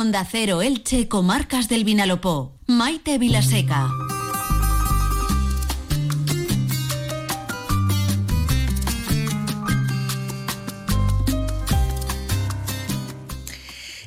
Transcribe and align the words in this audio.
Onda 0.00 0.24
Cero 0.24 0.62
Elche, 0.62 1.08
Comarcas 1.08 1.68
del 1.68 1.84
Vinalopó. 1.84 2.56
Maite 2.66 3.18
Vilaseca. 3.18 3.86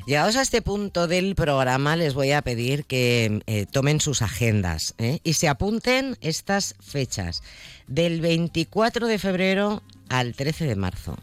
Llegados 0.08 0.36
a 0.36 0.42
este 0.42 0.64
punto 0.64 1.06
del 1.06 1.36
programa, 1.36 1.96
les 1.96 2.16
voy 2.16 2.32
a 2.32 2.42
pedir 2.42 2.86
que 2.86 3.44
eh, 3.46 3.68
tomen 3.68 4.02
sus 4.02 4.24
agendas 4.24 4.96
¿eh? 4.98 5.20
y 5.24 5.34
se 5.34 5.48
apunten 5.48 6.18
estas 6.22 6.74
fechas, 6.80 7.44
del 7.86 8.20
24 8.20 9.06
de 9.06 9.20
febrero 9.20 9.84
al 10.10 10.34
13 10.34 10.66
de 10.66 10.76
marzo 10.76 11.20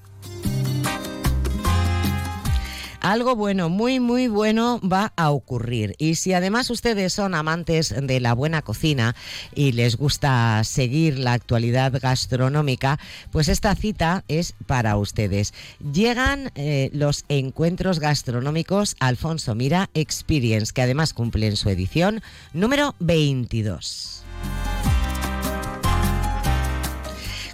algo 3.11 3.35
bueno, 3.35 3.69
muy, 3.69 4.01
muy 4.01 4.29
bueno 4.29 4.81
va 4.81 5.13
a 5.17 5.31
ocurrir. 5.31 5.95
Y 5.99 6.15
si 6.15 6.33
además 6.33 6.71
ustedes 6.71 7.13
son 7.13 7.35
amantes 7.35 7.95
de 8.01 8.21
la 8.21 8.35
buena 8.35 8.63
cocina 8.63 9.15
y 9.55 9.73
les 9.73 9.97
gusta 9.97 10.63
seguir 10.65 11.19
la 11.19 11.33
actualidad 11.33 11.93
gastronómica, 12.01 12.99
pues 13.33 13.49
esta 13.49 13.75
cita 13.75 14.25
es 14.29 14.55
para 14.67 14.97
ustedes. 14.97 15.55
Llegan 15.93 16.53
eh, 16.55 16.91
los 16.93 17.25
encuentros 17.29 17.99
gastronómicos 17.99 18.97
Alfonso 19.01 19.55
Mira 19.55 19.91
Experience, 19.95 20.73
que 20.73 20.83
además 20.83 21.13
cumplen 21.13 21.57
su 21.57 21.69
edición 21.69 22.23
número 22.53 22.95
22. 23.01 24.20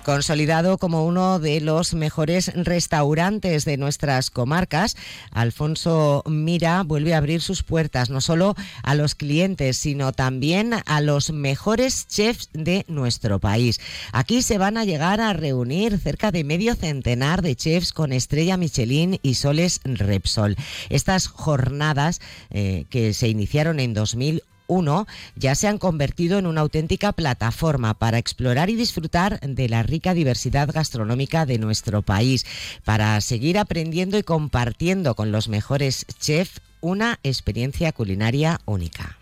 Consolidado 0.06 0.78
como 0.78 1.04
uno 1.04 1.40
de 1.40 1.60
los 1.60 1.92
mejores 1.92 2.52
restaurantes 2.54 3.64
de 3.64 3.76
nuestras 3.76 4.30
comarcas, 4.30 4.96
Alfonso 5.32 6.22
Mira 6.26 6.84
vuelve 6.84 7.12
a 7.12 7.16
abrir 7.16 7.42
sus 7.42 7.64
puertas 7.64 8.08
no 8.08 8.20
solo 8.20 8.54
a 8.84 8.94
los 8.94 9.16
clientes, 9.16 9.78
sino 9.78 10.12
también 10.12 10.74
a 10.86 11.00
los 11.00 11.32
mejores 11.32 12.06
chefs 12.06 12.50
de 12.52 12.84
nuestro 12.86 13.40
país. 13.40 13.80
Aquí 14.12 14.42
se 14.42 14.58
van 14.58 14.76
a 14.76 14.84
llegar 14.84 15.20
a 15.20 15.32
reunir 15.32 15.98
cerca 15.98 16.30
de 16.30 16.44
medio 16.44 16.76
centenar 16.76 17.42
de 17.42 17.56
chefs 17.56 17.92
con 17.92 18.12
estrella 18.12 18.56
Michelin 18.56 19.18
y 19.24 19.34
soles 19.34 19.80
Repsol. 19.82 20.54
Estas 20.88 21.26
jornadas 21.26 22.20
eh, 22.50 22.84
que 22.90 23.12
se 23.12 23.26
iniciaron 23.26 23.80
en 23.80 23.92
2008 23.92 24.55
1 24.66 25.06
ya 25.36 25.54
se 25.54 25.68
han 25.68 25.78
convertido 25.78 26.38
en 26.38 26.46
una 26.46 26.60
auténtica 26.62 27.12
plataforma 27.12 27.94
para 27.94 28.18
explorar 28.18 28.70
y 28.70 28.76
disfrutar 28.76 29.40
de 29.40 29.68
la 29.68 29.82
rica 29.82 30.14
diversidad 30.14 30.70
gastronómica 30.72 31.46
de 31.46 31.58
nuestro 31.58 32.02
país, 32.02 32.44
para 32.84 33.20
seguir 33.20 33.58
aprendiendo 33.58 34.18
y 34.18 34.22
compartiendo 34.22 35.14
con 35.14 35.32
los 35.32 35.48
mejores 35.48 36.06
chefs 36.18 36.60
una 36.80 37.18
experiencia 37.22 37.92
culinaria 37.92 38.60
única. 38.64 39.16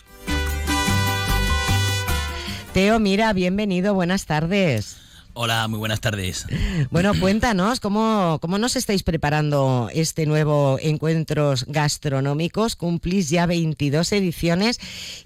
Teo, 2.72 2.98
mira, 2.98 3.32
bienvenido, 3.32 3.94
buenas 3.94 4.26
tardes. 4.26 5.03
Hola, 5.36 5.66
muy 5.66 5.80
buenas 5.80 6.00
tardes. 6.00 6.46
Bueno, 6.92 7.12
cuéntanos, 7.18 7.80
¿cómo, 7.80 8.38
¿cómo 8.40 8.56
nos 8.56 8.76
estáis 8.76 9.02
preparando 9.02 9.90
este 9.92 10.26
nuevo 10.26 10.78
Encuentros 10.80 11.64
Gastronómicos? 11.66 12.76
Cumplís 12.76 13.30
ya 13.30 13.44
22 13.46 14.12
ediciones 14.12 14.78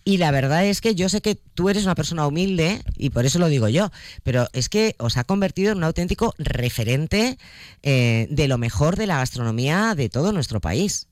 y 0.05 0.17
la 0.17 0.31
verdad 0.31 0.64
es 0.64 0.81
que 0.81 0.95
yo 0.95 1.11
sé 1.11 1.20
que 1.20 1.34
tú 1.34 1.69
eres 1.69 1.84
una 1.84 1.95
persona 1.95 2.27
humilde 2.27 2.81
y 2.97 3.11
por 3.11 3.27
eso 3.27 3.39
lo 3.39 3.48
digo 3.48 3.69
yo, 3.69 3.91
pero 4.23 4.48
es 4.55 4.70
que 4.70 4.97
os 4.98 5.19
ha 5.19 5.25
convertido 5.25 5.73
en 5.73 5.79
un 5.79 5.84
auténtico 5.84 6.34
referente 6.39 7.36
eh, 7.83 8.29
de 8.31 8.48
lo 8.48 8.56
mejor 8.56 8.97
de 8.97 9.06
la 9.06 9.19
gastronomía 9.19 9.95
de 9.95 10.09
todo 10.09 10.33
nuestro 10.33 10.59
país. 10.62 11.09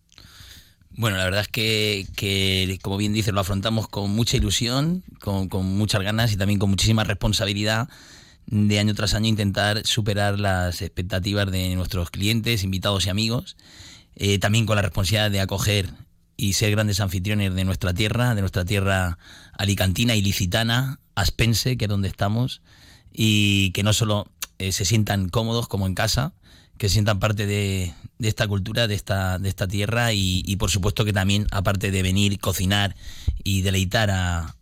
Bueno, 0.89 1.19
la 1.19 1.25
verdad 1.25 1.43
es 1.43 1.49
que, 1.49 2.07
que, 2.17 2.79
como 2.81 2.97
bien 2.97 3.13
dices, 3.13 3.35
lo 3.35 3.41
afrontamos 3.41 3.89
con 3.89 4.11
mucha 4.11 4.39
ilusión, 4.39 5.05
con, 5.21 5.51
con 5.51 5.67
muchas 5.67 6.01
ganas 6.01 6.33
y 6.33 6.39
también 6.39 6.59
con 6.59 6.71
muchísima 6.71 7.05
responsabilidad 7.05 7.91
de 8.47 8.79
año 8.79 8.95
tras 8.95 9.15
año 9.15 9.29
intentar 9.29 9.87
superar 9.87 10.39
las 10.39 10.83
expectativas 10.83 11.51
de 11.51 11.75
nuestros 11.75 12.11
clientes, 12.11 12.65
invitados 12.65 13.07
y 13.07 13.11
amigos, 13.11 13.57
eh, 14.15 14.39
también 14.39 14.67
con 14.67 14.77
la 14.77 14.83
responsabilidad 14.83 15.31
de 15.31 15.41
acoger 15.41 15.91
y 16.37 16.53
ser 16.53 16.71
grandes 16.71 17.01
anfitriones 17.01 17.55
de 17.55 17.65
nuestra 17.65 17.95
tierra, 17.95 18.35
de 18.35 18.41
nuestra 18.43 18.65
tierra 18.65 19.19
alicantina 19.53 20.15
y 20.15 20.23
licitana, 20.23 21.01
aspense, 21.15 21.77
que 21.77 21.87
es 21.87 21.89
donde 21.89 22.09
estamos, 22.09 22.63
y 23.13 23.71
que 23.73 23.83
no 23.83 23.93
solo 23.93 24.31
eh, 24.59 24.73
se 24.73 24.85
sientan 24.85 25.29
cómodos 25.29 25.69
como 25.69 25.87
en 25.87 25.95
casa, 25.95 26.35
que 26.79 26.89
se 26.89 26.95
sientan 26.95 27.19
parte 27.19 27.47
de, 27.47 27.95
esta 28.21 28.47
cultura, 28.47 28.87
de 28.87 28.95
esta, 28.95 29.39
de 29.39 29.49
esta 29.49 29.67
tierra 29.67 30.13
y, 30.13 30.57
por 30.57 30.71
supuesto 30.71 31.05
que 31.05 31.13
también, 31.13 31.47
aparte 31.51 31.91
de 31.91 32.03
venir, 32.03 32.39
cocinar 32.39 32.95
y 33.43 33.63
deleitar 33.63 34.11
a, 34.11 34.55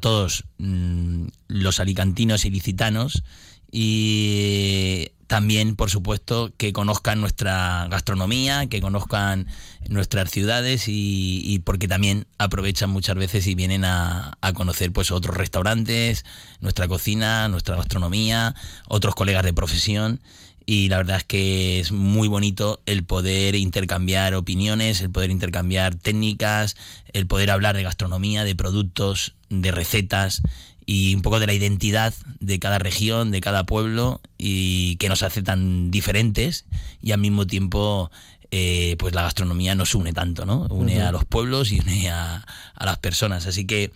todos 0.00 0.44
mm, 0.58 1.26
los 1.48 1.80
alicantinos 1.80 2.44
y 2.44 2.50
licitanos 2.50 3.22
y 3.70 5.10
también, 5.26 5.74
por 5.74 5.90
supuesto, 5.90 6.52
que 6.56 6.72
conozcan 6.72 7.20
nuestra 7.20 7.88
gastronomía, 7.90 8.66
que 8.66 8.80
conozcan 8.80 9.48
nuestras 9.88 10.30
ciudades 10.30 10.84
y, 10.86 11.60
porque 11.64 11.88
también 11.88 12.26
aprovechan 12.38 12.90
muchas 12.90 13.16
veces 13.16 13.46
y 13.46 13.54
vienen 13.54 13.84
a, 13.84 14.38
a, 14.40 14.52
conocer 14.52 14.92
pues 14.92 15.10
otros 15.10 15.36
restaurantes, 15.36 16.24
nuestra 16.60 16.86
cocina, 16.86 17.48
nuestra 17.48 17.74
gastronomía, 17.74 18.54
otros 18.86 19.14
colegas 19.14 19.44
de 19.44 19.52
profesión 19.52 20.20
y 20.66 20.88
la 20.88 20.98
verdad 20.98 21.18
es 21.18 21.24
que 21.24 21.80
es 21.80 21.92
muy 21.92 22.28
bonito 22.28 22.80
el 22.86 23.04
poder 23.04 23.54
intercambiar 23.54 24.34
opiniones, 24.34 25.00
el 25.00 25.10
poder 25.10 25.30
intercambiar 25.30 25.94
técnicas, 25.94 26.76
el 27.12 27.26
poder 27.26 27.50
hablar 27.50 27.76
de 27.76 27.82
gastronomía, 27.82 28.44
de 28.44 28.54
productos, 28.54 29.34
de 29.50 29.72
recetas 29.72 30.42
y 30.86 31.14
un 31.14 31.22
poco 31.22 31.40
de 31.40 31.46
la 31.46 31.54
identidad 31.54 32.14
de 32.40 32.58
cada 32.58 32.78
región, 32.78 33.30
de 33.30 33.40
cada 33.40 33.64
pueblo 33.64 34.20
y 34.38 34.96
que 34.96 35.08
nos 35.08 35.22
hace 35.22 35.42
tan 35.42 35.90
diferentes 35.90 36.64
y 37.02 37.12
al 37.12 37.20
mismo 37.20 37.46
tiempo 37.46 38.10
eh, 38.50 38.96
pues 38.98 39.14
la 39.14 39.22
gastronomía 39.22 39.74
nos 39.74 39.94
une 39.94 40.12
tanto, 40.12 40.46
¿no? 40.46 40.66
Une 40.70 41.02
a 41.02 41.12
los 41.12 41.24
pueblos 41.24 41.72
y 41.72 41.80
une 41.80 42.10
a, 42.10 42.46
las 42.78 42.98
personas. 42.98 43.46
Así 43.46 43.66
que 43.66 43.92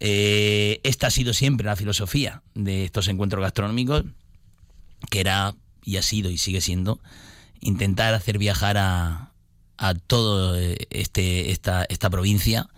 eh, 0.00 0.80
esta 0.82 1.08
ha 1.08 1.10
sido 1.10 1.32
siempre 1.32 1.66
la 1.66 1.76
filosofía 1.76 2.42
de 2.54 2.84
estos 2.84 3.08
encuentros 3.08 3.42
gastronómicos, 3.42 4.04
que 5.10 5.20
era 5.20 5.54
y 5.88 5.96
ha 5.96 6.02
sido 6.02 6.30
y 6.30 6.36
sigue 6.36 6.60
siendo 6.60 7.00
intentar 7.60 8.12
hacer 8.12 8.36
viajar 8.36 8.76
a, 8.76 9.32
a 9.78 9.94
todo 9.94 10.54
este, 10.90 11.50
esta, 11.50 11.84
esta 11.88 12.10
provincia 12.10 12.68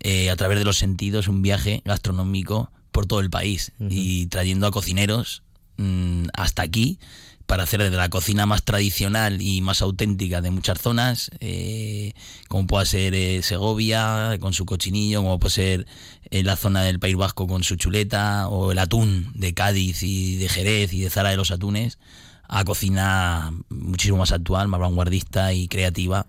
eh, 0.00 0.30
a 0.30 0.36
través 0.36 0.58
de 0.58 0.64
los 0.64 0.76
sentidos, 0.76 1.26
un 1.28 1.40
viaje 1.40 1.80
gastronómico 1.86 2.70
por 2.92 3.06
todo 3.06 3.20
el 3.20 3.30
país 3.30 3.72
y 3.78 4.26
trayendo 4.26 4.66
a 4.66 4.72
cocineros 4.72 5.42
mm, 5.78 6.26
hasta 6.34 6.62
aquí 6.62 6.98
para 7.46 7.62
hacer 7.64 7.82
de 7.82 7.90
la 7.90 8.10
cocina 8.10 8.46
más 8.46 8.62
tradicional 8.62 9.40
y 9.40 9.60
más 9.60 9.82
auténtica 9.82 10.40
de 10.40 10.52
muchas 10.52 10.80
zonas, 10.80 11.30
eh, 11.40 12.12
como 12.46 12.66
puede 12.66 12.86
ser 12.86 13.14
eh, 13.14 13.42
Segovia 13.42 14.36
con 14.38 14.52
su 14.52 14.66
cochinillo, 14.66 15.22
como 15.22 15.40
puede 15.40 15.54
ser 15.54 15.86
la 16.30 16.54
zona 16.54 16.82
del 16.82 17.00
País 17.00 17.16
Vasco 17.16 17.48
con 17.48 17.64
su 17.64 17.74
chuleta, 17.74 18.46
o 18.48 18.70
el 18.70 18.78
atún 18.78 19.32
de 19.34 19.52
Cádiz 19.52 20.04
y 20.04 20.36
de 20.36 20.48
Jerez 20.48 20.92
y 20.92 21.00
de 21.00 21.10
Zara 21.10 21.30
de 21.30 21.36
los 21.36 21.50
Atunes, 21.50 21.98
a 22.52 22.64
cocina 22.64 23.52
muchísimo 23.68 24.18
más 24.18 24.32
actual, 24.32 24.66
más 24.66 24.80
vanguardista 24.80 25.52
y 25.52 25.68
creativa, 25.68 26.26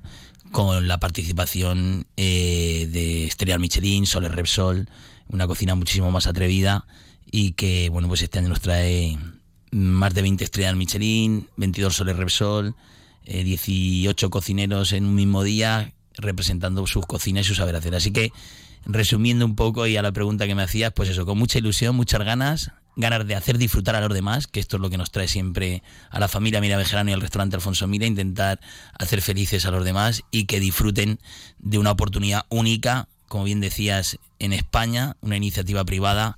con 0.52 0.88
la 0.88 1.00
participación 1.00 2.06
eh, 2.16 2.88
de 2.92 3.26
Estrella 3.26 3.58
Michelin, 3.58 4.06
Soler 4.06 4.32
Repsol, 4.36 4.88
una 5.30 5.48
cocina 5.48 5.74
muchísimo 5.74 6.12
más 6.12 6.28
atrevida 6.28 6.86
y 7.32 7.54
que, 7.54 7.90
bueno, 7.90 8.08
pues 8.08 8.22
este 8.22 8.38
año 8.38 8.50
nos 8.50 8.62
trae 8.62 9.18
más 9.72 10.14
de 10.14 10.22
20 10.22 10.44
estrellas 10.44 10.76
Michelin, 10.76 11.48
22 11.58 11.96
Soles 11.96 12.16
Repsol, 12.16 12.76
18 13.26 14.26
eh, 14.26 14.30
cocineros 14.30 14.94
en 14.94 15.06
un 15.06 15.16
mismo 15.16 15.44
día 15.44 15.92
representando 16.14 16.86
sus 16.86 17.08
cocinas 17.08 17.46
y 17.46 17.48
sus 17.48 17.58
saber 17.58 17.76
hacer. 17.76 17.96
Así 17.96 18.12
que, 18.12 18.32
resumiendo 18.86 19.44
un 19.44 19.56
poco 19.56 19.88
y 19.88 19.98
a 19.98 20.04
la 20.04 20.12
pregunta 20.12 20.46
que 20.46 20.54
me 20.54 20.62
hacías, 20.62 20.94
pues 20.94 21.10
eso, 21.10 21.26
con 21.26 21.40
mucha 21.40 21.58
ilusión, 21.58 21.96
muchas 21.96 22.24
ganas, 22.24 22.74
ganas 22.96 23.26
de 23.26 23.36
hacer 23.36 23.58
disfrutar 23.58 23.96
a 23.96 24.02
los 24.02 24.14
demás, 24.14 24.48
que 24.48 24.60
esto 24.60 24.78
es 24.78 24.82
lo 24.82 24.90
que 24.90 24.98
nos 24.98 25.12
trae 25.12 25.28
siempre 25.28 25.84
a 26.10 26.20
la 26.20 26.28
familia 26.28 26.62
Mira 26.62 26.78
Bejerano 26.78 27.10
y 27.10 27.14
al 27.14 27.22
restaurante 27.22 27.56
Alfonso 27.56 27.88
Mira, 27.88 28.06
intentar 28.06 28.60
hacer 28.98 29.22
felices 29.22 29.66
a 29.66 29.72
los 29.72 29.86
demás 29.86 30.24
y 30.32 30.46
que 30.46 30.60
disfruten 30.60 31.20
de 31.60 31.78
una 31.78 31.92
oportunidad 31.92 32.46
única, 32.50 33.08
como 33.28 33.46
bien 33.46 33.62
decías, 33.62 34.18
en 34.40 34.54
España, 34.54 35.16
una 35.22 35.38
iniciativa 35.38 35.86
privada 35.86 36.38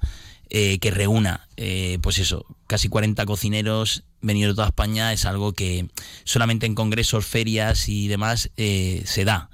eh, 0.50 0.78
que 0.80 0.92
reúna, 0.92 1.48
eh, 1.58 1.98
pues 2.02 2.20
eso, 2.20 2.46
casi 2.68 2.88
40 2.88 3.26
cocineros 3.26 4.04
venidos 4.22 4.52
de 4.52 4.56
toda 4.56 4.68
España, 4.68 5.12
es 5.12 5.26
algo 5.26 5.54
que 5.54 5.88
solamente 6.26 6.66
en 6.68 6.76
congresos, 6.76 7.26
ferias 7.26 7.90
y 7.90 8.08
demás 8.08 8.52
eh, 8.58 9.02
se 9.06 9.26
da. 9.26 9.50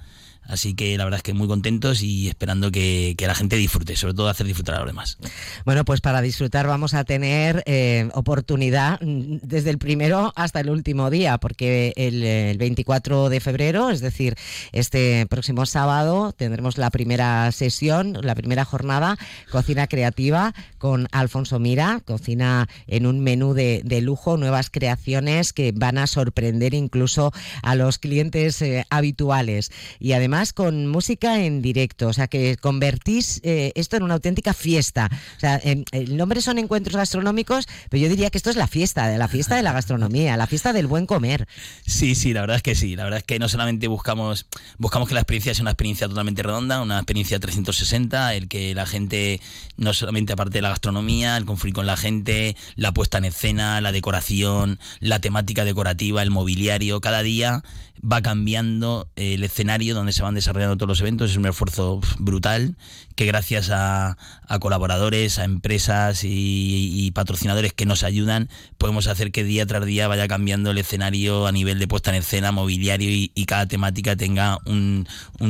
Así 0.50 0.74
que 0.74 0.98
la 0.98 1.06
verdad 1.06 1.20
es 1.20 1.24
que 1.24 1.34
muy 1.34 1.48
contentos 1.48 2.02
y 2.02 2.28
esperando 2.28 2.72
que, 2.72 3.16
la 3.20 3.36
gente 3.36 3.58
disfrute, 3.58 3.96
sobre 3.96 4.16
todo 4.16 4.28
hacer 4.28 4.48
disfrutar 4.48 4.76
a 4.76 4.80
los 4.80 4.88
demás. 4.88 5.20
Bueno, 5.66 5.86
pues 5.86 6.02
para 6.02 6.22
disfrutar 6.22 6.66
vamos 6.66 6.96
a 6.96 7.04
tener 7.04 7.62
eh, 7.68 8.10
oportunidad 8.14 9.00
desde 9.02 9.70
el 9.70 9.78
primero 9.78 10.34
hasta 10.36 10.60
el 10.60 10.72
último 10.72 11.12
día, 11.12 11.38
porque 11.38 11.94
el, 11.96 12.24
el 12.24 12.58
24 12.58 13.30
de 13.30 13.40
febrero, 13.40 13.92
es 13.92 14.02
decir, 14.02 14.36
este 14.72 15.28
próximo 15.28 15.68
sábado, 15.68 16.34
tendremos 16.36 16.80
la 16.80 16.90
primera 16.90 17.52
sesión, 17.52 18.18
la 18.24 18.34
primera 18.34 18.66
jornada, 18.66 19.18
cocina 19.52 19.86
creativa 19.86 20.56
con 20.80 21.08
Alfonso 21.12 21.60
Mira, 21.60 22.02
cocina 22.06 22.68
en 22.88 23.06
un 23.06 23.20
menú 23.20 23.54
de, 23.54 23.84
lujo, 24.02 24.38
nuevas 24.38 24.70
creaciones 24.70 25.54
que 25.54 25.74
van 25.76 25.98
a 25.98 26.08
sorprender 26.08 26.74
incluso 26.74 27.32
a 27.62 27.76
los 27.76 28.00
clientes 28.00 28.62
eh, 28.62 28.86
habituales. 28.90 29.72
Y 30.00 30.14
además, 30.14 30.39
con 30.54 30.88
música 30.88 31.42
en 31.44 31.62
directo, 31.62 32.08
o 32.08 32.14
sea 32.14 32.28
que 32.28 32.58
convertís 32.58 33.42
eh, 33.44 33.72
esto 33.76 33.98
en 33.98 34.04
una 34.04 34.16
auténtica 34.16 34.54
fiesta. 34.54 35.10
O 35.38 35.40
sea, 35.40 35.58
el 35.58 36.18
nombre 36.18 36.42
son 36.42 36.58
encuentros 36.58 36.96
gastronómicos, 36.96 37.68
pero 37.90 38.04
yo 38.04 38.10
diría 38.10 38.30
que 38.30 38.38
esto 38.38 38.50
es 38.50 38.56
la 38.56 38.68
fiesta, 38.68 39.10
la 39.18 39.28
fiesta 39.28 39.56
de 39.56 39.64
la 39.64 39.74
gastronomía, 39.74 40.38
la 40.38 40.48
fiesta 40.48 40.74
del 40.74 40.88
buen 40.88 41.06
comer. 41.06 41.48
Sí, 41.86 42.16
sí, 42.16 42.34
la 42.34 42.42
verdad 42.42 42.58
es 42.58 42.64
que 42.64 42.76
sí. 42.76 42.96
La 42.96 43.04
verdad 43.04 43.20
es 43.20 43.26
que 43.26 43.40
no 43.40 43.50
solamente 43.50 43.88
buscamos, 43.88 44.48
buscamos 44.78 45.08
que 45.08 45.14
la 45.14 45.22
experiencia 45.22 45.54
sea 45.54 45.64
una 45.64 45.72
experiencia 45.72 46.08
totalmente 46.08 46.44
redonda, 46.44 46.82
una 46.82 46.98
experiencia 46.98 47.40
360, 47.40 48.36
el 48.36 48.48
que 48.48 48.74
la 48.76 48.86
gente, 48.86 49.42
no 49.78 49.94
solamente 49.94 50.34
aparte 50.34 50.58
de 50.58 50.62
la 50.62 50.70
gastronomía, 50.70 51.38
el 51.38 51.46
conflicto 51.46 51.80
con 51.80 51.88
la 51.88 51.98
gente, 51.98 52.56
la 52.76 52.94
puesta 52.94 53.18
en 53.18 53.26
escena, 53.26 53.80
la 53.82 53.92
decoración, 53.92 54.80
la 55.00 55.20
temática 55.20 55.66
decorativa, 55.66 56.22
el 56.22 56.32
mobiliario, 56.32 57.02
cada 57.02 57.22
día 57.22 57.64
va 58.00 58.22
cambiando 58.22 59.10
el 59.16 59.44
escenario 59.44 59.94
donde 59.94 60.14
se 60.14 60.24
van 60.24 60.29
desarrollando 60.36 60.78
todos 60.78 60.90
los 60.90 61.02
eventos. 61.02 61.32
Es 61.32 61.38
un 61.38 61.46
esfuerzo 61.46 62.02
brutal 62.18 62.76
que 63.20 63.26
gracias 63.26 63.70
a, 63.70 64.18
colaboradores, 64.62 65.40
a 65.40 65.44
empresas 65.44 66.22
y, 66.24 67.12
patrocinadores 67.14 67.74
que 67.74 67.86
nos 67.86 68.04
ayudan, 68.04 68.48
podemos 68.78 69.08
hacer 69.08 69.34
que 69.34 69.44
día 69.44 69.66
tras 69.66 69.86
día 69.86 70.08
vaya 70.08 70.28
cambiando 70.30 70.72
el 70.72 70.78
escenario 70.78 71.46
a 71.46 71.52
nivel 71.52 71.80
de 71.80 71.88
puesta 71.88 72.12
en 72.12 72.18
escena, 72.18 72.54
mobiliario 72.54 73.10
y, 73.10 73.46
cada 73.46 73.66
temática 73.68 74.16
tenga 74.16 74.60
un, 74.66 75.06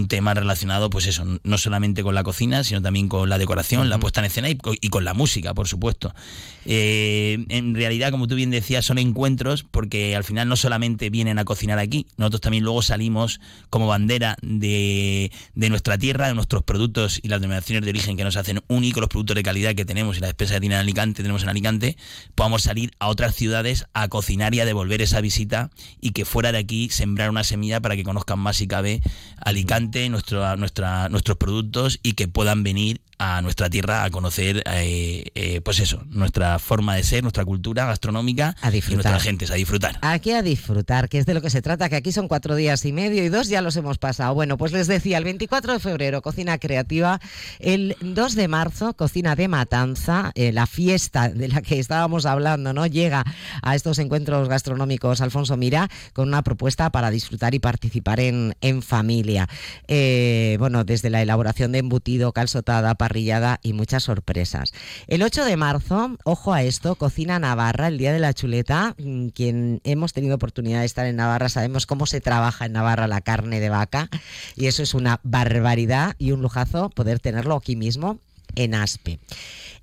tema 0.08 0.34
relacionado, 0.34 0.90
pues 0.90 1.06
eso, 1.06 1.26
no 1.44 1.58
solamente 1.60 2.02
con 2.02 2.16
la 2.16 2.24
cocina, 2.24 2.64
sino 2.64 2.82
también 2.82 3.08
con 3.08 3.30
la 3.30 3.38
decoración, 3.38 3.88
la 3.90 4.00
puesta 4.00 4.22
en 4.22 4.26
escena 4.26 4.50
y, 4.50 4.56
con 4.90 5.06
la 5.06 5.14
música, 5.14 5.54
por 5.54 5.68
supuesto. 5.68 6.16
Eh, 6.66 7.46
en 7.50 7.76
realidad, 7.76 8.10
como 8.10 8.28
tú 8.28 8.36
bien 8.36 8.50
decías, 8.50 8.84
son 8.86 8.98
encuentros 8.98 9.64
porque 9.64 10.16
al 10.16 10.24
final 10.24 10.48
no 10.50 10.56
solamente 10.56 11.10
vienen 11.12 11.38
a 11.38 11.46
cocinar 11.46 11.78
aquí, 11.78 12.08
nosotros 12.18 12.42
también 12.42 12.64
luego 12.64 12.82
salimos 12.82 13.40
como 13.70 13.88
bandera 13.88 14.38
de, 14.42 14.59
nuestra 15.54 15.98
tierra, 15.98 16.28
de 16.28 16.34
nuestros 16.34 16.64
productos 16.64 17.20
y 17.22 17.28
las 17.28 17.42
denominaciones 17.42 17.84
de 17.84 17.90
origen 17.90 18.18
que 18.18 18.24
nos 18.24 18.38
hacen 18.38 18.62
únicos 18.68 19.02
los 19.02 19.10
productos 19.10 19.36
de 19.36 19.44
calidad 19.44 19.76
que 19.76 19.86
tenemos 19.86 20.18
y 20.18 20.22
la 20.22 20.28
despensa 20.28 20.56
que 20.56 20.62
tiene 20.62 20.76
en 20.76 20.82
Alicante, 20.82 21.22
tenemos 21.22 21.44
en 21.44 21.50
Alicante, 21.50 21.98
podamos 22.36 22.64
salir 22.64 22.92
a 23.00 23.08
otras 23.08 23.36
ciudades 23.36 23.86
a 23.94 24.08
cocinar 24.08 24.54
y 24.56 24.60
a 24.60 24.66
devolver 24.66 25.02
esa 25.02 25.22
visita 25.22 25.70
y 26.02 26.12
que 26.12 26.26
fuera 26.26 26.52
de 26.52 26.58
aquí 26.58 26.90
sembrar 26.90 27.30
una 27.30 27.44
semilla 27.44 27.82
para 27.82 27.96
que 27.96 28.04
conozcan 28.04 28.40
más 28.40 28.58
si 28.58 28.68
cabe 28.68 29.02
Alicante, 29.38 30.10
nuestro, 30.10 30.56
nuestra, 30.58 31.10
nuestros 31.10 31.38
productos 31.38 32.00
y 32.04 32.14
que 32.14 32.28
puedan 32.28 32.64
venir 32.64 33.02
a 33.20 33.42
nuestra 33.42 33.70
tierra 33.70 34.06
a 34.06 34.10
conocer, 34.10 34.64
eh, 34.66 35.26
eh, 35.36 35.62
pues 35.62 35.80
eso, 35.80 36.02
nuestra 36.10 36.58
forma 36.58 36.96
de 36.96 37.04
ser, 37.04 37.22
nuestra 37.22 37.44
cultura 37.44 37.86
gastronómica 37.86 38.56
a 38.62 38.72
disfrutar. 38.72 38.94
y 38.94 38.96
nuestras 38.96 39.24
gentes, 39.24 39.52
a 39.52 39.56
disfrutar. 39.56 40.00
Aquí 40.02 40.32
a 40.32 40.42
disfrutar, 40.42 41.10
que 41.10 41.20
es 41.20 41.26
de 41.26 41.34
lo 41.34 41.42
que 41.42 41.50
se 41.50 41.62
trata, 41.62 41.90
que 41.90 41.98
aquí 41.98 42.14
son 42.14 42.30
cuatro 42.30 42.56
días 42.56 42.86
y 42.86 42.94
medio 42.94 43.24
y 43.24 43.28
dos 43.28 43.50
ya 43.50 43.62
los 43.62 43.76
hemos 43.76 43.98
pasado. 43.98 44.34
Bueno, 44.34 44.58
pues 44.58 44.72
les 44.72 44.88
decía, 44.88 45.18
el 45.18 45.26
24 45.26 45.74
de 45.74 45.80
febrero, 45.80 46.22
cocina 46.22 46.58
creativa, 46.60 47.20
el 47.60 47.98
2 48.00 48.36
de 48.36 48.48
marzo, 48.48 48.94
cocina 48.94 49.36
de 49.36 49.50
matanza, 49.50 50.32
eh, 50.36 50.54
la 50.54 50.66
fiesta 50.66 51.28
de 51.28 51.50
la 51.50 51.62
que 51.62 51.78
estábamos 51.78 52.26
hablando, 52.26 52.72
¿no? 52.72 52.88
Llega 52.88 53.26
a 53.62 53.76
estos 53.76 54.00
encuentros 54.00 54.48
gastronómicos 54.48 55.20
Alfonso 55.20 55.58
Mira 55.58 55.90
con 56.14 56.30
una 56.30 56.42
propuesta 56.42 56.90
para 56.90 57.12
disfrutar 57.12 57.54
y 57.54 57.60
participar 57.60 58.22
en, 58.22 58.56
en 58.62 58.82
familia. 58.82 59.50
bueno, 60.58 60.86
desde 60.86 61.10
la 61.10 61.22
elaboración 61.22 61.74
de 61.74 61.80
embutido, 61.80 62.32
calzotada, 62.32 62.96
y 63.62 63.74
muchas 63.74 64.04
sorpresas. 64.04 64.74
El 65.08 65.24
8 65.24 65.46
de 65.46 65.58
marzo, 65.58 66.18
ojo 66.24 66.54
a 66.54 66.64
esto, 66.64 66.96
Cocina 66.96 67.40
Navarra, 67.40 67.88
el 67.88 67.98
Día 67.98 68.14
de 68.14 68.20
la 68.20 68.34
Chuleta. 68.34 68.96
Mm, 68.98 69.30
quien 69.30 69.82
hemos 69.84 70.14
tenido 70.14 70.36
oportunidad 70.36 70.80
de 70.82 70.86
estar 70.86 71.06
en 71.06 71.16
Navarra 71.16 71.50
sabemos 71.50 71.86
cómo 71.86 72.06
se 72.06 72.22
trabaja 72.22 72.66
en 72.66 72.74
Navarra 72.74 73.08
la 73.08 73.22
carne 73.22 73.60
de 73.60 73.70
vaca 73.70 74.10
y 74.56 74.68
eso 74.68 74.84
es 74.84 74.94
una 74.94 75.20
barbaridad 75.24 76.16
y 76.18 76.32
un 76.32 76.42
lujazo 76.42 76.90
poder 76.90 77.20
tenerlo 77.20 77.56
aquí 77.56 77.76
mismo 77.76 78.20
en 78.56 78.76
Aspe. 78.76 79.20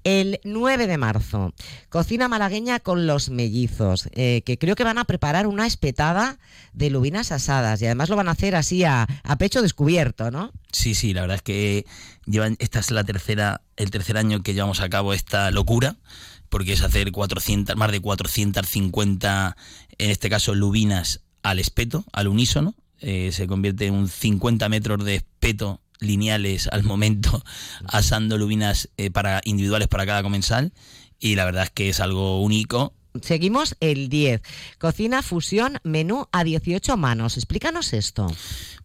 El 0.05 0.39
9 0.45 0.87
de 0.87 0.99
marzo, 0.99 1.53
cocina 1.89 2.29
malagueña 2.29 2.79
con 2.79 3.09
los 3.09 3.29
mellizos, 3.29 4.09
eh, 4.13 4.43
que 4.47 4.57
creo 4.57 4.77
que 4.77 4.85
van 4.85 4.99
a 4.99 5.05
preparar 5.05 5.49
una 5.49 5.67
espetada 5.67 6.39
de 6.73 6.91
lubinas 6.91 7.33
asadas 7.33 7.83
y 7.83 7.87
además 7.87 8.09
lo 8.09 8.15
van 8.15 8.29
a 8.29 8.33
hacer 8.33 8.55
así 8.55 8.85
a, 8.85 9.09
pecho 9.37 9.63
descubierto, 9.63 10.31
¿no? 10.31 10.53
Sí, 10.71 10.95
sí, 10.95 11.13
la 11.13 11.23
verdad 11.23 11.37
es 11.37 11.43
que 11.43 11.87
llevan, 12.25 12.57
esta 12.61 12.79
es 12.79 12.93
la 12.93 13.03
tercera, 13.03 13.63
el 13.77 13.91
tercer 13.91 14.17
año 14.17 14.45
que 14.45 14.55
llevamos 14.55 14.81
a 14.81 14.89
cabo 14.89 15.13
esta 15.13 15.51
locura, 15.51 15.97
porque 16.51 16.75
es 16.75 16.83
hacer 16.83 17.11
400, 17.11 17.75
más 17.75 17.91
de 17.91 18.01
450, 18.01 19.57
en 19.99 20.11
este 20.11 20.31
caso, 20.31 20.55
lubinas 20.55 21.23
al 21.43 21.59
espeto, 21.59 22.05
al 22.13 22.29
unísono. 22.29 22.75
Eh, 23.01 23.31
se 23.33 23.47
convierte 23.47 23.87
en 23.87 23.95
un 23.95 24.09
50 24.09 24.69
metros 24.69 25.05
de 25.05 25.17
espeto 25.17 25.81
lineales 26.01 26.69
al 26.71 26.83
momento, 26.83 27.43
asando 27.87 28.39
lubinas 28.39 28.89
eh, 28.97 29.11
para 29.11 29.41
individuales 29.45 29.89
para 29.89 30.07
cada 30.07 30.23
comensal 30.23 30.73
y 31.19 31.35
la 31.35 31.45
verdad 31.45 31.65
es 31.65 31.71
que 31.71 31.89
es 31.89 32.01
algo 32.01 32.41
único. 32.43 32.93
Seguimos 33.23 33.77
el 33.81 34.09
10. 34.09 34.43
Cocina 34.79 35.23
fusión, 35.23 35.79
menú 35.85 36.29
a 36.33 36.45
18 36.45 36.97
manos. 36.97 37.37
Explícanos 37.37 37.93
esto. 37.93 38.27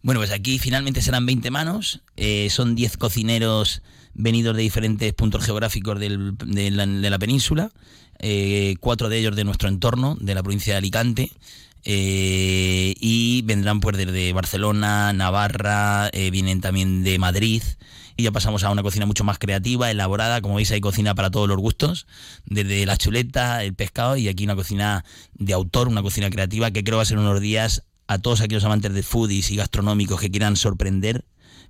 Bueno, 0.02 0.20
pues 0.20 0.30
aquí 0.30 0.58
finalmente 0.58 1.02
serán 1.02 1.26
20 1.26 1.50
manos. 1.50 2.02
Eh, 2.16 2.48
son 2.50 2.74
10 2.74 2.96
cocineros 2.96 3.82
venidos 4.14 4.56
de 4.56 4.62
diferentes 4.62 5.12
puntos 5.12 5.44
geográficos 5.44 5.98
de, 5.98 6.08
la, 6.10 7.18
península. 7.18 7.70
Eh, 8.18 8.76
cuatro 8.80 9.08
de 9.08 9.18
ellos 9.18 9.36
de 9.36 9.44
nuestro 9.44 9.68
entorno, 9.68 10.16
de 10.20 10.34
la 10.34 10.42
provincia 10.42 10.74
de 10.74 10.78
Alicante. 10.78 11.30
Eh, 11.84 12.94
y 13.00 13.42
vendrán 13.42 13.80
pues 13.80 13.96
desde 13.96 14.32
Barcelona, 14.32 15.12
Navarra, 15.12 16.08
eh, 16.12 16.30
vienen 16.30 16.60
también 16.60 17.02
de 17.02 17.18
Madrid. 17.18 17.62
Y 18.16 18.24
ya 18.24 18.30
pasamos 18.30 18.62
a 18.62 18.70
una 18.70 18.82
cocina 18.82 19.06
mucho 19.06 19.24
más 19.24 19.38
creativa, 19.38 19.90
elaborada, 19.90 20.42
como 20.42 20.56
veis 20.56 20.70
hay 20.70 20.80
cocina 20.80 21.14
para 21.14 21.30
todos 21.30 21.48
los 21.48 21.56
gustos, 21.56 22.06
desde 22.44 22.84
la 22.84 22.98
chuleta, 22.98 23.64
el 23.64 23.74
pescado 23.74 24.18
y 24.18 24.28
aquí 24.28 24.44
una 24.44 24.54
cocina 24.54 25.04
de 25.32 25.54
autor, 25.54 25.88
una 25.88 26.02
cocina 26.02 26.28
creativa 26.28 26.70
que 26.70 26.84
creo 26.84 26.98
va 26.98 27.04
a 27.04 27.06
ser 27.06 27.18
unos 27.18 27.40
días 27.40 27.84
a 28.08 28.18
todos 28.18 28.42
aquellos 28.42 28.64
amantes 28.64 28.92
de 28.92 29.02
foodies 29.02 29.50
y 29.50 29.56
gastronómicos 29.56 30.20
que 30.20 30.30
quieran 30.30 30.56
sorprender 30.56 31.24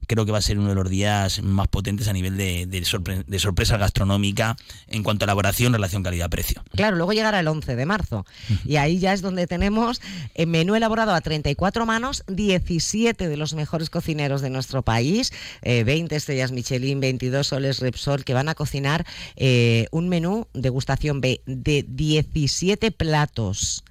creo 0.07 0.27
que 0.27 0.33
va 0.33 0.39
a 0.39 0.43
ser 0.43 0.59
uno 0.59 0.69
de 0.69 0.75
los 0.75 0.89
días 0.89 1.43
más 1.43 1.69
potentes 1.69 2.09
a 2.09 2.13
nivel 2.13 2.37
de, 2.37 3.39
sorpresa 3.39 3.77
gastronómica 3.77 4.57
en 4.89 5.03
cuanto 5.03 5.25
a 5.25 5.27
elaboración, 5.27 5.73
relación 5.73 6.03
calidad-precio. 6.03 6.63
Claro, 6.75 6.97
luego 6.97 7.13
llegará 7.13 7.41
el 7.41 7.49
11 7.49 7.77
de 7.77 7.87
marzo. 7.87 8.27
Y 8.65 8.77
ahí 8.77 8.99
ya 8.99 9.13
es 9.13 9.23
donde 9.23 9.47
tenemos 9.47 10.01
el 10.35 10.47
menú 10.47 10.75
elaborado 10.75 11.15
a 11.15 11.21
34 11.21 11.87
manos, 11.87 12.25
17 12.29 13.29
de 13.29 13.37
los 13.37 13.55
mejores 13.55 13.91
cocineros 13.91 14.41
de 14.41 14.51
nuestro 14.51 14.83
país, 14.83 15.33
20 15.63 16.15
eh, 16.15 16.17
estrellas 16.17 16.53
Michelin, 16.53 17.01
22 17.01 17.47
soles 17.47 17.81
Repsol, 17.81 18.25
que 18.25 18.35
van 18.35 18.49
a 18.49 18.55
cocinar 18.55 19.07
eh, 19.37 19.87
un 19.91 20.09
menú 20.09 20.47
degustación 20.53 21.21
B 21.21 21.41
de 21.47 21.85
17 21.89 22.91
platos 22.91 23.85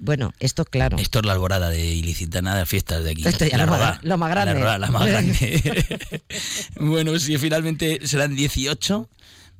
bueno, 0.00 0.32
esto 0.40 0.64
claro. 0.64 0.98
Esto 0.98 1.20
es 1.20 1.26
la 1.26 1.32
alborada 1.32 1.70
de 1.70 1.84
Ilicitana 1.84 2.56
de 2.56 2.66
fiestas 2.66 3.04
de 3.04 3.10
aquí. 3.12 3.26
Esto 3.26 3.46
ya 3.46 3.58
la 3.58 3.66
lo, 3.66 3.72
más, 3.72 4.02
lo, 4.02 4.18
más, 4.18 4.30
grande. 4.30 4.60
La, 4.60 4.78
más 4.90 5.06
grande. 5.06 6.22
bueno, 6.76 7.18
sí, 7.18 7.36
finalmente 7.38 8.06
serán 8.06 8.34
18 8.34 9.08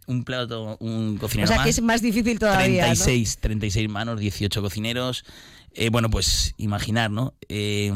un 0.07 0.25
plato, 0.25 0.77
un 0.81 1.19
cocinero 1.19 1.51
O 1.51 1.55
sea, 1.55 1.63
que 1.63 1.71
es 1.71 1.81
más 1.81 2.03
difícil 2.03 2.39
todavía, 2.39 2.85
36, 2.85 3.39
36 3.41 3.89
manos, 3.89 4.19
18 4.19 4.61
cocineros. 4.61 5.25
Eh, 5.73 5.89
bueno, 5.89 6.11
pues 6.11 6.55
imaginar, 6.57 7.13
¿no? 7.13 7.35
Eh, 7.49 7.93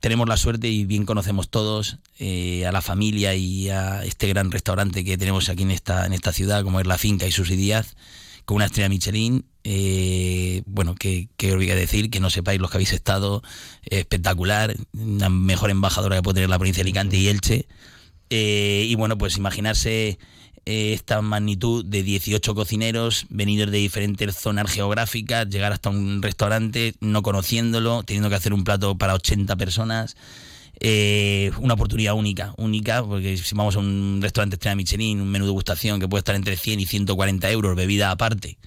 tenemos 0.00 0.26
la 0.28 0.38
suerte 0.38 0.68
y 0.68 0.86
bien 0.86 1.04
conocemos 1.04 1.50
todos 1.50 1.98
eh, 2.18 2.66
a 2.66 2.72
la 2.72 2.80
familia 2.80 3.34
y 3.34 3.68
a 3.68 4.02
este 4.04 4.28
gran 4.28 4.50
restaurante 4.50 5.04
que 5.04 5.18
tenemos 5.18 5.50
aquí 5.50 5.62
en 5.62 5.70
esta, 5.70 6.06
en 6.06 6.14
esta 6.14 6.32
ciudad, 6.32 6.64
como 6.64 6.80
es 6.80 6.86
La 6.86 6.96
Finca 6.96 7.26
y 7.26 7.32
Susi 7.32 7.54
Díaz, 7.54 7.96
con 8.46 8.56
una 8.56 8.64
estrella 8.64 8.88
Michelin. 8.88 9.44
Eh, 9.70 10.62
bueno, 10.64 10.94
que, 10.94 11.28
que 11.36 11.50
os 11.50 11.56
voy 11.56 11.70
a 11.70 11.74
decir, 11.74 12.08
que 12.08 12.20
no 12.20 12.30
sepáis 12.30 12.58
los 12.58 12.70
que 12.70 12.78
habéis 12.78 12.94
estado, 12.94 13.42
espectacular, 13.84 14.74
la 14.94 15.28
mejor 15.28 15.68
embajadora 15.68 16.16
que 16.16 16.22
puede 16.22 16.36
tener 16.36 16.48
la 16.48 16.58
provincia 16.58 16.82
de 16.82 16.88
Alicante 16.88 17.18
y 17.18 17.28
Elche. 17.28 17.68
Eh, 18.30 18.86
y 18.88 18.94
bueno, 18.94 19.18
pues 19.18 19.36
imaginarse 19.36 20.18
eh, 20.64 20.92
esta 20.94 21.20
magnitud 21.20 21.84
de 21.84 22.02
18 22.02 22.54
cocineros 22.54 23.26
venidos 23.28 23.70
de 23.70 23.76
diferentes 23.76 24.36
zonas 24.36 24.70
geográficas, 24.70 25.46
llegar 25.50 25.72
hasta 25.72 25.90
un 25.90 26.22
restaurante 26.22 26.94
no 27.00 27.20
conociéndolo, 27.20 28.04
teniendo 28.04 28.30
que 28.30 28.36
hacer 28.36 28.54
un 28.54 28.64
plato 28.64 28.96
para 28.96 29.12
80 29.14 29.54
personas. 29.56 30.16
eh, 30.80 31.50
una 31.60 31.74
oportunidad 31.74 32.14
única, 32.14 32.54
única, 32.56 33.04
porque 33.04 33.36
si 33.36 33.54
vamos 33.54 33.76
a 33.76 33.80
un 33.80 34.20
restaurante 34.22 34.56
estrella 34.56 34.76
Michelin, 34.76 35.20
un 35.20 35.28
menú 35.28 35.44
de 35.44 35.52
gustación 35.52 36.00
que 36.00 36.08
puede 36.08 36.20
estar 36.20 36.36
entre 36.36 36.56
100 36.56 36.80
y 36.80 36.86
140 36.86 37.50
euros, 37.50 37.76
bebida 37.76 38.10
aparte, 38.10 38.58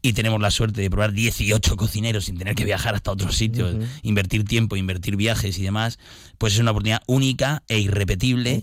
y 0.00 0.12
tenemos 0.12 0.40
la 0.40 0.50
suerte 0.50 0.80
de 0.80 0.90
probar 0.90 1.12
18 1.12 1.76
cocineros 1.76 2.26
sin 2.26 2.38
tener 2.38 2.54
que 2.54 2.64
viajar 2.64 2.94
hasta 2.94 3.10
otros 3.10 3.36
sitios, 3.36 3.76
invertir 4.02 4.44
tiempo, 4.44 4.76
invertir 4.76 5.16
viajes 5.16 5.58
y 5.58 5.62
demás, 5.62 5.98
pues 6.38 6.54
es 6.54 6.60
una 6.60 6.70
oportunidad 6.70 7.02
única 7.06 7.62
e 7.68 7.78
irrepetible, 7.78 8.62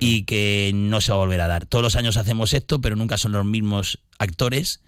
y 0.00 0.24
que 0.24 0.72
no 0.74 1.00
se 1.00 1.12
va 1.12 1.18
a 1.18 1.20
volver 1.20 1.40
a 1.40 1.48
dar. 1.48 1.66
Todos 1.66 1.82
los 1.82 1.96
años 1.96 2.16
hacemos 2.16 2.52
esto, 2.52 2.80
pero 2.80 2.96
nunca 2.96 3.16
son 3.16 3.32
los 3.32 3.44
mismos 3.44 4.00
actores. 4.18 4.80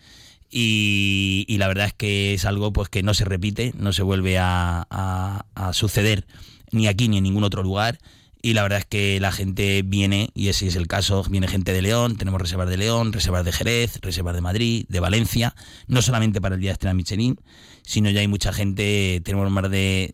Y, 0.50 1.46
la 1.58 1.66
verdad 1.66 1.86
es 1.86 1.94
que 1.94 2.34
es 2.34 2.44
algo 2.44 2.72
pues 2.72 2.88
que 2.88 3.02
no 3.02 3.14
se 3.14 3.24
repite, 3.24 3.72
no 3.76 3.92
se 3.92 4.02
vuelve 4.02 4.38
a, 4.38 4.86
a 4.90 5.72
suceder 5.72 6.26
ni 6.70 6.86
aquí 6.86 7.08
ni 7.08 7.18
en 7.18 7.24
ningún 7.24 7.44
otro 7.44 7.62
lugar 7.62 7.98
y 8.44 8.52
la 8.52 8.62
verdad 8.62 8.80
es 8.80 8.84
que 8.84 9.18
la 9.20 9.32
gente 9.32 9.80
viene, 9.80 10.28
y 10.34 10.48
ese 10.48 10.66
es 10.66 10.76
el 10.76 10.86
caso, 10.86 11.24
viene 11.30 11.48
gente 11.48 11.72
de 11.72 11.80
León, 11.80 12.18
tenemos 12.18 12.38
reservas 12.38 12.68
de 12.68 12.76
León, 12.76 13.14
reservas 13.14 13.42
de 13.42 13.52
Jerez, 13.52 14.00
reservas 14.02 14.34
de 14.34 14.42
Madrid, 14.42 14.84
de 14.86 15.00
Valencia, 15.00 15.54
no 15.86 16.02
solamente 16.02 16.42
para 16.42 16.56
el 16.56 16.60
Día 16.60 16.68
de 16.68 16.72
Estrella 16.74 16.92
Michelin, 16.92 17.40
sino 17.84 18.10
ya 18.10 18.20
hay 18.20 18.28
mucha 18.28 18.52
gente, 18.52 19.22
tenemos 19.24 19.50
más 19.50 19.70
de, 19.70 20.12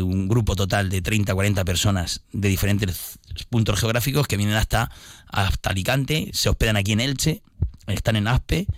un 0.00 0.28
grupo 0.28 0.54
total 0.54 0.90
de 0.90 1.02
30, 1.02 1.34
40 1.34 1.64
personas 1.64 2.22
de 2.32 2.50
diferentes 2.50 3.18
puntos 3.50 3.80
geográficos 3.80 4.28
que 4.28 4.36
vienen 4.36 4.54
hasta, 4.54 4.88
hasta 5.26 5.70
Alicante, 5.70 6.30
se 6.32 6.50
hospedan 6.50 6.76
aquí 6.76 6.92
en 6.92 7.00
Elche, 7.00 7.42
están 7.88 8.14
en 8.14 8.28
Aspe, 8.28 8.68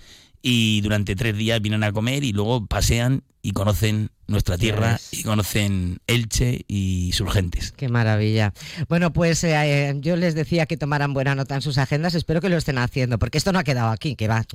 y 0.41 0.81
durante 0.81 1.15
tres 1.15 1.37
días 1.37 1.61
vienen 1.61 1.85
a 1.85 1.93
comer 1.93 2.25
y 2.25 2.33
luego 2.33 2.65
pasean 2.65 3.23
y 3.45 3.53
conocen 3.53 4.11
nuestra 4.27 4.57
tierra 4.57 4.99
y 5.13 5.23
conocen 5.23 5.99
Elche 6.07 6.65
y 6.67 7.13
sus 7.13 7.31
gentes. 7.31 7.73
Qué 7.73 7.89
maravilla. 7.89 8.55
Bueno, 8.89 9.13
pues 9.13 9.45
eh, 9.45 9.53
eh, 9.55 9.95
yo 9.99 10.17
les 10.17 10.35
decía 10.35 10.65
que 10.65 10.79
tomaran 10.79 11.13
buena 11.13 11.35
nota 11.35 11.55
en 11.55 11.61
sus 11.61 11.77
agendas, 11.77 12.15
espero 12.15 12.41
que 12.41 12.49
lo 12.49 12.57
estén 12.57 12.79
haciendo, 12.79 13.19
porque 13.19 13.39
esto 13.39 13.53
no 13.53 13.59
ha 13.59 13.65
quedado 13.65 13.91
aquí, 13.91 14.17
que 14.17 14.29
va. 14.29 14.47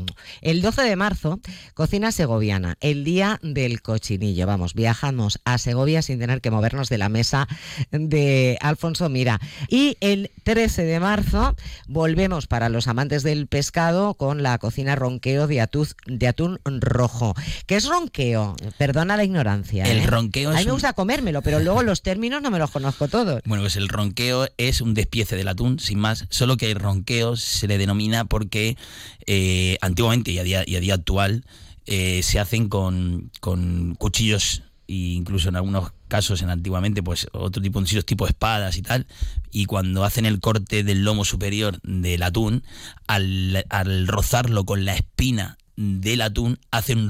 El 0.41 0.61
12 0.61 0.81
de 0.81 0.95
marzo, 0.95 1.39
cocina 1.73 2.11
segoviana, 2.11 2.77
el 2.79 3.03
día 3.03 3.39
del 3.43 3.81
cochinillo. 3.81 4.47
Vamos, 4.47 4.73
viajamos 4.73 5.39
a 5.45 5.57
Segovia 5.57 6.01
sin 6.01 6.19
tener 6.19 6.41
que 6.41 6.51
movernos 6.51 6.89
de 6.89 6.97
la 6.97 7.09
mesa 7.09 7.47
de 7.91 8.57
Alfonso 8.61 9.07
Mira. 9.09 9.39
Y 9.67 9.97
el 10.01 10.31
13 10.43 10.83
de 10.83 10.99
marzo 10.99 11.55
volvemos 11.87 12.47
para 12.47 12.69
los 12.69 12.87
amantes 12.87 13.23
del 13.23 13.47
pescado 13.47 14.15
con 14.15 14.41
la 14.41 14.57
cocina 14.57 14.95
ronqueo 14.95 15.45
de, 15.45 15.67
de 16.07 16.27
atún 16.27 16.59
rojo. 16.65 17.35
¿Qué 17.67 17.75
es 17.75 17.87
ronqueo? 17.87 18.55
Perdona 18.79 19.17
la 19.17 19.25
ignorancia. 19.25 19.83
El 19.83 19.97
¿eh? 19.97 20.07
ronqueo 20.07 20.51
A 20.51 20.53
mí 20.53 20.63
me 20.63 20.71
gusta 20.71 20.93
comérmelo, 20.93 21.41
pero 21.41 21.59
luego 21.59 21.83
los 21.83 22.01
términos 22.01 22.41
no 22.41 22.49
me 22.49 22.59
los 22.59 22.71
conozco 22.71 23.09
todos. 23.09 23.41
Bueno, 23.43 23.61
pues 23.61 23.75
el 23.75 23.89
ronqueo 23.89 24.47
es 24.57 24.79
un 24.79 24.93
despiece 24.93 25.35
del 25.35 25.49
atún, 25.49 25.79
sin 25.79 25.99
más, 25.99 26.27
solo 26.29 26.55
que 26.55 26.71
el 26.71 26.79
ronqueo 26.79 27.35
se 27.35 27.67
le 27.67 27.77
denomina 27.77 28.23
porque 28.23 28.77
eh, 29.25 29.77
antiguamente 29.81 30.31
y 30.31 30.39
a 30.39 30.43
día, 30.43 30.63
y 30.65 30.77
a 30.77 30.79
día 30.79 30.93
actual 30.93 31.43
eh, 31.87 32.21
se 32.23 32.39
hacen 32.39 32.69
con, 32.69 33.31
con 33.41 33.95
cuchillos 33.95 34.63
e 34.87 34.93
incluso 34.93 35.49
en 35.49 35.57
algunos 35.57 35.91
casos 36.07 36.41
en 36.41 36.49
antiguamente 36.49 37.03
pues 37.03 37.27
otro 37.33 37.61
tipo 37.61 37.79
de 37.79 37.83
cuchillos 37.83 38.05
tipo 38.05 38.27
espadas 38.27 38.77
y 38.77 38.81
tal 38.81 39.07
y 39.51 39.65
cuando 39.65 40.05
hacen 40.05 40.25
el 40.25 40.39
corte 40.39 40.83
del 40.83 41.03
lomo 41.03 41.25
superior 41.25 41.79
del 41.83 42.23
atún 42.23 42.63
al, 43.07 43.65
al 43.69 44.07
rozarlo 44.07 44.63
con 44.63 44.85
la 44.85 44.95
espina 44.95 45.57
del 45.79 46.21
atún 46.21 46.59
hace 46.71 46.93
un 46.93 47.09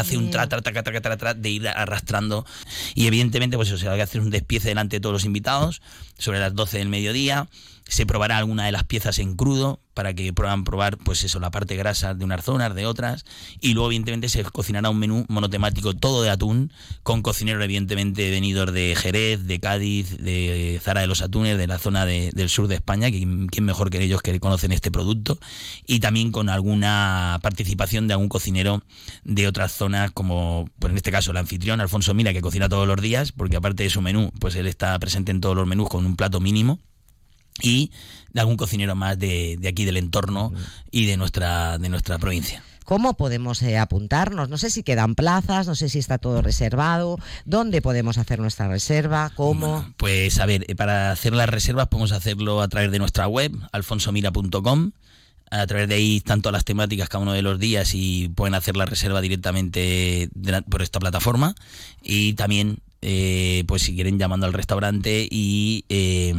hace 0.00 0.16
un 0.16 0.30
tra, 0.30 0.48
tra, 0.48 0.60
tra, 0.60 0.82
tra, 0.82 1.16
tra, 1.16 1.34
de 1.34 1.50
ir 1.50 1.68
arrastrando 1.68 2.46
y 2.94 3.06
evidentemente 3.06 3.56
pues 3.56 3.68
eso 3.68 3.78
se 3.78 3.86
va 3.86 3.94
a 3.94 4.02
hacer 4.02 4.20
un 4.20 4.30
despiece 4.30 4.68
delante 4.68 4.96
de 4.96 5.00
todos 5.00 5.12
los 5.12 5.24
invitados 5.24 5.82
sobre 6.18 6.38
las 6.38 6.54
12 6.54 6.78
del 6.78 6.88
mediodía 6.88 7.48
se 7.90 8.06
probará 8.06 8.38
alguna 8.38 8.66
de 8.66 8.72
las 8.72 8.84
piezas 8.84 9.18
en 9.18 9.34
crudo 9.34 9.80
para 9.94 10.14
que 10.14 10.32
puedan 10.32 10.62
probar, 10.62 10.96
pues 10.96 11.24
eso, 11.24 11.40
la 11.40 11.50
parte 11.50 11.74
grasa 11.74 12.14
de 12.14 12.24
unas 12.24 12.44
zonas, 12.44 12.72
de 12.74 12.86
otras. 12.86 13.24
Y 13.60 13.74
luego, 13.74 13.88
evidentemente, 13.88 14.28
se 14.28 14.44
cocinará 14.44 14.88
un 14.90 14.98
menú 14.98 15.26
monotemático 15.28 15.92
todo 15.94 16.22
de 16.22 16.30
atún, 16.30 16.72
con 17.02 17.20
cocineros, 17.20 17.62
evidentemente, 17.64 18.30
venidos 18.30 18.72
de 18.72 18.94
Jerez, 18.96 19.44
de 19.44 19.58
Cádiz, 19.58 20.16
de 20.18 20.80
Zara 20.82 21.00
de 21.00 21.08
los 21.08 21.20
Atunes, 21.20 21.58
de 21.58 21.66
la 21.66 21.78
zona 21.78 22.06
del 22.06 22.48
sur 22.48 22.68
de 22.68 22.76
España, 22.76 23.10
que 23.10 23.26
quién 23.50 23.64
mejor 23.64 23.90
que 23.90 24.00
ellos 24.00 24.22
que 24.22 24.38
conocen 24.38 24.70
este 24.70 24.92
producto. 24.92 25.38
Y 25.84 25.98
también 25.98 26.30
con 26.30 26.48
alguna 26.48 27.40
participación 27.42 28.06
de 28.06 28.14
algún 28.14 28.28
cocinero 28.28 28.84
de 29.24 29.48
otras 29.48 29.72
zonas, 29.72 29.89
como, 30.12 30.68
pues 30.78 30.90
en 30.90 30.96
este 30.96 31.12
caso, 31.12 31.30
el 31.30 31.36
anfitrión, 31.36 31.80
Alfonso 31.80 32.14
Mira, 32.14 32.32
que 32.32 32.40
cocina 32.40 32.68
todos 32.68 32.86
los 32.86 33.00
días, 33.00 33.32
porque 33.32 33.56
aparte 33.56 33.82
de 33.82 33.90
su 33.90 34.00
menú, 34.00 34.32
pues 34.40 34.54
él 34.56 34.66
está 34.66 34.98
presente 34.98 35.30
en 35.30 35.40
todos 35.40 35.56
los 35.56 35.66
menús 35.66 35.88
con 35.88 36.06
un 36.06 36.16
plato 36.16 36.40
mínimo 36.40 36.78
y 37.62 37.90
de 38.32 38.40
algún 38.40 38.56
cocinero 38.56 38.94
más 38.94 39.18
de, 39.18 39.58
aquí 39.68 39.84
del 39.84 39.96
entorno 39.96 40.52
y 40.90 41.06
de 41.06 41.16
nuestra, 41.16 41.78
de 41.78 41.88
nuestra 41.88 42.18
provincia. 42.18 42.62
¿Cómo 42.84 43.14
podemos 43.14 43.62
eh, 43.62 43.78
apuntarnos? 43.78 44.48
No 44.48 44.58
sé 44.58 44.68
si 44.68 44.82
quedan 44.82 45.14
plazas, 45.14 45.68
no 45.68 45.76
sé 45.76 45.88
si 45.88 46.00
está 46.00 46.18
todo 46.18 46.42
reservado. 46.42 47.18
¿Dónde 47.44 47.82
podemos 47.82 48.18
hacer 48.18 48.40
nuestra 48.40 48.66
reserva? 48.66 49.30
¿Cómo? 49.36 49.86
pues 49.96 50.40
a 50.40 50.46
ver, 50.46 50.64
eh, 50.68 50.74
para 50.74 51.12
hacer 51.12 51.32
las 51.32 51.48
reservas 51.48 51.86
podemos 51.86 52.10
hacerlo 52.10 52.60
a 52.60 52.68
través 52.68 52.90
de 52.90 52.98
nuestra 52.98 53.28
web, 53.28 53.52
alfonsomira.com. 53.70 54.90
A 55.50 55.66
través 55.66 55.88
de 55.88 55.96
ahí 55.96 56.20
tanto 56.20 56.52
las 56.52 56.64
temáticas 56.64 57.08
cada 57.08 57.22
uno 57.22 57.32
de 57.32 57.42
los 57.42 57.58
días 57.58 57.94
y 57.94 58.28
pueden 58.28 58.54
hacer 58.54 58.76
la 58.76 58.86
reserva 58.86 59.20
directamente 59.20 60.30
por 60.68 60.82
esta 60.82 61.00
plataforma. 61.00 61.54
Y 62.02 62.34
también 62.34 62.78
eh, 63.02 63.64
pues 63.66 63.80
si 63.80 63.94
quieren 63.94 64.18
llamando 64.18 64.44
al 64.44 64.52
restaurante 64.52 65.26
y 65.30 65.86
eh, 65.88 66.34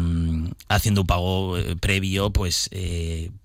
haciendo 0.67 1.01
un 1.01 1.07
pago 1.07 1.57
eh, 1.57 1.75
previo, 1.75 2.29
pues, 2.29 2.69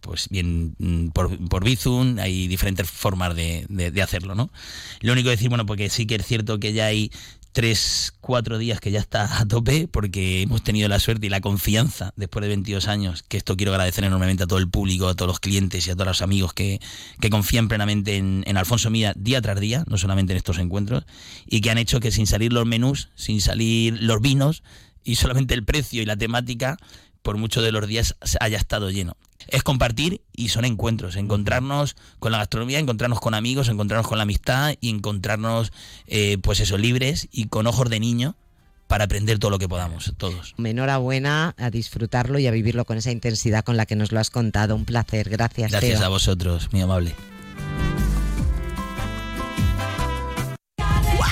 pues 0.01 0.29
bien 0.29 0.75
mm, 0.79 1.09
por, 1.09 1.37
por 1.49 1.65
Bizum, 1.65 2.19
hay 2.19 2.47
diferentes 2.47 2.91
formas 2.91 3.35
de, 3.35 3.65
de, 3.69 4.03
hacerlo, 4.03 4.35
¿no? 4.35 4.51
Lo 5.01 5.13
único 5.15 5.29
que 5.29 5.31
decir, 5.31 5.49
bueno, 5.49 5.65
porque 5.65 5.89
sí 5.89 6.07
que 6.07 6.17
es 6.17 6.27
cierto 6.27 6.61
que 6.61 6.75
ya 6.75 6.87
hay 6.87 7.11
tres, 7.57 8.13
cuatro 8.21 8.59
días 8.59 8.81
que 8.81 8.91
ya 8.91 9.01
está 9.01 9.41
a 9.41 9.49
tope, 9.49 9.89
porque 9.91 10.43
hemos 10.43 10.63
tenido 10.63 10.91
la 10.91 11.01
suerte 11.01 11.27
y 11.27 11.31
la 11.31 11.41
confianza 11.41 12.13
después 12.15 12.43
de 12.43 12.49
22 12.49 12.87
años, 12.87 13.23
que 13.23 13.39
esto 13.39 13.57
quiero 13.57 13.73
agradecer 13.73 14.05
enormemente 14.05 14.43
a 14.43 14.47
todo 14.47 14.59
el 14.59 14.69
público, 14.69 15.09
a 15.09 15.15
todos 15.15 15.29
los 15.29 15.41
clientes 15.41 15.87
y 15.87 15.91
a 15.91 15.95
todos 15.95 16.07
los 16.07 16.21
amigos 16.21 16.53
que, 16.53 16.81
confían 17.31 17.69
plenamente 17.69 18.19
en, 18.19 18.45
en, 18.47 18.59
Alfonso 18.59 18.91
Mía 18.91 19.15
día 19.17 19.41
tras 19.41 19.59
día, 19.59 19.85
no 19.89 19.97
solamente 19.97 20.35
en 20.35 20.37
estos 20.37 20.59
encuentros, 20.59 21.07
y 21.47 21.63
que 21.63 21.71
han 21.71 21.79
hecho 21.79 21.99
que 21.99 22.11
sin 22.11 22.27
salir 22.27 22.53
los 22.53 22.67
menús, 22.67 23.09
sin 23.15 23.41
salir 23.41 24.03
los 24.03 24.21
vinos 24.21 24.63
y 25.03 25.15
solamente 25.15 25.55
el 25.55 25.65
precio 25.65 26.03
y 26.03 26.05
la 26.05 26.19
temática, 26.19 26.77
por 27.27 27.39
muchos 27.39 27.65
de 27.65 27.73
los 27.73 27.89
días 27.89 28.15
haya 28.39 28.57
estado 28.57 28.89
lleno 28.89 29.17
es 29.49 29.65
compartir 29.65 30.21
y 30.33 30.51
son 30.51 30.65
encuentros, 30.65 31.17
encontrarnos 31.17 31.97
con 32.21 32.31
la 32.31 32.39
gastronomía, 32.39 32.79
encontrarnos 32.79 33.19
con 33.19 33.35
amigos, 33.35 33.69
encontrarnos 33.69 34.07
con 34.07 34.19
la 34.19 34.23
amistad 34.23 34.75
y 34.81 34.91
encontrarnos, 34.91 35.73
eh, 36.07 36.39
pues 36.41 36.61
eso, 36.61 36.79
libres 36.79 37.29
y 37.33 37.47
con 37.47 37.67
ojos 37.67 37.91
de 37.91 37.99
niño 37.99 38.37
para 38.87 39.05
aprender 39.05 39.41
todo 39.41 39.51
lo 39.51 39.59
que 39.59 39.69
podamos, 39.69 40.15
todos. 40.17 40.55
Enhorabuena 40.57 41.55
a 41.59 41.71
disfrutarlo 41.71 42.39
y 42.39 42.47
a 42.47 42.53
vivirlo 42.53 42.85
con 42.85 42.97
esa 42.97 43.11
intensidad 43.11 43.65
con 43.65 43.77
la 43.77 43.87
que 43.87 43.97
nos 43.97 44.13
lo 44.13 44.21
has 44.21 44.31
contado. 44.31 44.77
Un 44.77 44.85
placer, 44.85 45.29
gracias. 45.29 45.73
Gracias 45.73 46.03
a 46.03 46.09
vosotros, 46.09 46.69
muy 46.73 46.83
amable. 46.83 47.15